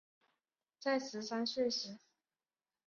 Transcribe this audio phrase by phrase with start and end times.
[0.79, 1.99] 在十三岁时